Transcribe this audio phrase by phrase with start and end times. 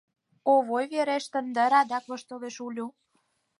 [0.53, 2.87] —Овой верештын дыр,— адак воштылеш Улю.